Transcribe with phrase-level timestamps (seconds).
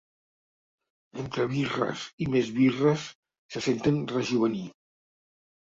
[1.25, 3.07] Entre birres i més birres,
[3.57, 4.69] se senten rejovenir.